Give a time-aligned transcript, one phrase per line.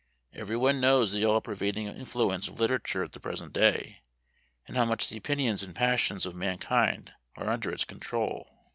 [0.33, 4.01] Every one knows the all pervading influence of literature at the present day,
[4.65, 8.49] and how much the opinions and passions of mankind are under its control.